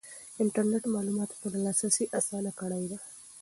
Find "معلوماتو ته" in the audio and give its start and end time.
0.93-1.47